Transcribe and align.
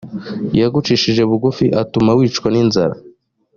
yagucishije 0.59 1.21
bugufi, 1.29 1.65
atuma 1.81 2.11
wicwa 2.17 2.47
n’inzara 2.51 2.95